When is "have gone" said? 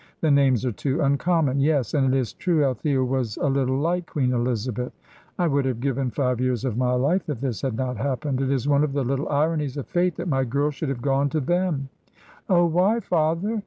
10.89-11.29